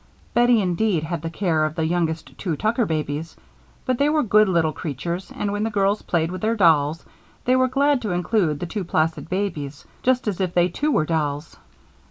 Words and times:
Bettie, 0.33 0.61
indeed, 0.63 1.03
had 1.03 1.21
the 1.21 1.29
care 1.29 1.63
of 1.63 1.75
the 1.75 1.85
youngest 1.85 2.35
two 2.39 2.55
Tucker 2.55 2.87
babies, 2.87 3.35
but 3.85 3.99
they 3.99 4.09
were 4.09 4.23
good 4.23 4.49
little 4.49 4.71
creatures 4.73 5.31
and 5.35 5.51
when 5.51 5.61
the 5.61 5.69
girls 5.69 6.01
played 6.01 6.31
with 6.31 6.41
their 6.41 6.55
dolls 6.55 7.05
they 7.45 7.55
were 7.55 7.67
glad 7.67 8.01
to 8.01 8.09
include 8.09 8.59
the 8.59 8.65
two 8.65 8.83
placid 8.83 9.29
babies, 9.29 9.85
just 10.01 10.27
as 10.27 10.41
if 10.41 10.55
they 10.55 10.69
too 10.69 10.91
were 10.91 11.05
dolls. 11.05 11.55